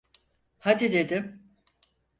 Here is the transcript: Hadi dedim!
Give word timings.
Hadi 0.59 0.91
dedim! 0.91 1.43